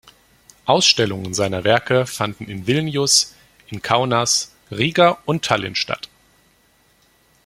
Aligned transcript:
Ausstellungen 0.65 1.35
seiner 1.35 1.63
Werke 1.63 2.07
fanden 2.07 2.45
in 2.45 2.65
Vilnius, 2.65 3.35
in 3.67 3.83
Kaunas, 3.83 4.51
Riga 4.71 5.19
und 5.27 5.45
Tallinn 5.45 5.75
statt. 5.75 6.09